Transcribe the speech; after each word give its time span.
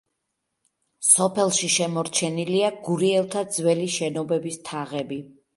სოფელში 1.07 1.69
შემორჩენილია 1.75 2.71
გურიელთა 2.89 3.47
ძველი 3.59 3.89
შენობების 3.99 4.63
თაღები. 4.73 5.25